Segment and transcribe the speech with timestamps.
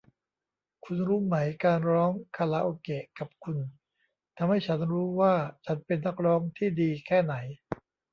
[0.83, 3.57] คุณรู้ไหมการร้องคาราโอเกะกับคุณ
[4.37, 5.33] ทำให้ฉันรู้ว่า
[5.65, 7.35] ฉันเป็นนักร้องที่ดีแค่ไหน